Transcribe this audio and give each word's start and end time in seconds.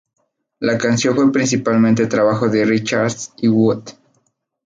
La 0.57 0.79
canción 0.79 1.13
fue 1.15 1.31
principalmente 1.31 2.07
trabajo 2.07 2.49
de 2.49 2.65
Richards 2.65 3.33
y 3.37 3.49
Wood. 3.49 3.87